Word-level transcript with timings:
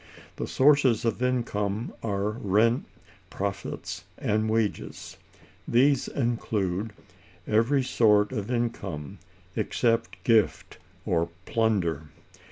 The 0.37 0.47
sources 0.47 1.05
of 1.05 1.21
income 1.21 1.93
are 2.01 2.31
rent, 2.31 2.85
profits, 3.29 4.03
and 4.17 4.49
wages. 4.49 5.15
This 5.67 6.07
includes 6.07 6.93
every 7.45 7.83
sort 7.83 8.31
of 8.31 8.49
income, 8.49 9.19
except 9.55 10.23
gift 10.23 10.79
or 11.05 11.29
plunder. 11.45 12.07